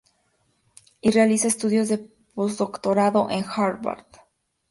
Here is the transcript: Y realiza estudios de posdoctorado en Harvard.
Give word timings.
Y 0.99 1.11
realiza 1.11 1.47
estudios 1.47 1.87
de 1.87 1.99
posdoctorado 2.33 3.29
en 3.29 3.43
Harvard. 3.47 4.03